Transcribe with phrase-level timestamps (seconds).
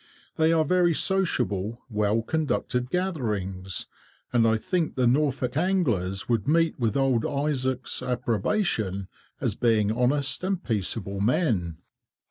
[0.35, 3.85] They are very sociable, well conducted gatherings,
[4.33, 9.09] and I think the Norfolk anglers would meet with old Izaak's approbation,
[9.39, 11.77] as being honest and peaceable men."